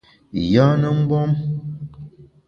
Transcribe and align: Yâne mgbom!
Yâne 0.51 0.89
mgbom! 0.97 1.31